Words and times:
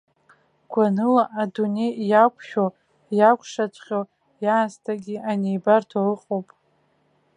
Гәаныла 0.71 1.23
адунеи 1.41 1.93
иакәшәо 2.09 2.65
иакәшаҵәҟьо 3.17 4.01
иаасҭагьы 4.43 5.15
анибарҭоу 5.31 6.07
ыҟоуп. 6.13 6.47